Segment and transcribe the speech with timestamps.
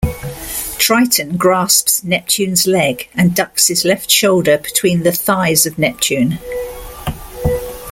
[0.79, 6.39] Triton grasps Neptune's leg and ducks his left shoulder between the thighs of Neptune.